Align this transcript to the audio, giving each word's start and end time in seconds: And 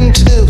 And 0.00 0.49